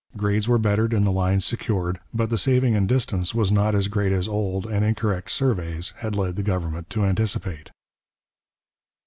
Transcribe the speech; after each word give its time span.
Grades 0.17 0.47
were 0.47 0.57
bettered 0.57 0.95
in 0.95 1.03
the 1.03 1.11
lines 1.11 1.45
secured, 1.45 1.99
but 2.11 2.31
the 2.31 2.37
saving 2.39 2.73
in 2.73 2.87
distance 2.87 3.35
was 3.35 3.51
not 3.51 3.75
as 3.75 3.87
great 3.87 4.11
as 4.11 4.27
old 4.27 4.65
and 4.65 4.83
incorrect 4.83 5.29
surveys 5.29 5.93
had 5.97 6.15
led 6.15 6.35
the 6.37 6.41
government 6.41 6.89
to 6.89 7.05
anticipate. 7.05 7.69